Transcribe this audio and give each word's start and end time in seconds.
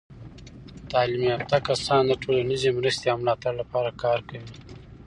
تعلیم 0.91 1.23
یافته 1.31 1.57
کسان 1.67 2.03
د 2.07 2.13
ټولنیزې 2.23 2.69
مرستې 2.77 3.07
او 3.13 3.17
ملاتړ 3.21 3.51
لپاره 3.61 3.97
کار 4.03 4.19
کوي. 4.29 4.49